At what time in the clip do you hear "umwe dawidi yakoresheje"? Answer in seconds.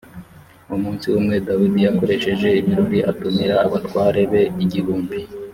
1.19-2.47